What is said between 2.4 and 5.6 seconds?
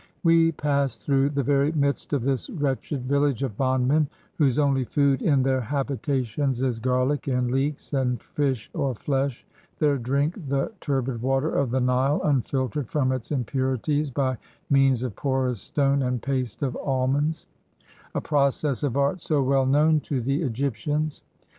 wretched 127 EGYPT village of bondmen, whose only food in